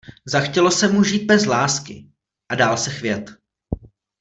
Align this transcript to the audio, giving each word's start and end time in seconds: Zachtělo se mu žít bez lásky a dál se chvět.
Zachtělo 0.25 0.71
se 0.71 0.87
mu 0.87 1.03
žít 1.03 1.25
bez 1.25 1.45
lásky 1.45 2.09
a 2.49 2.55
dál 2.55 2.77
se 2.77 2.89
chvět. 2.91 3.31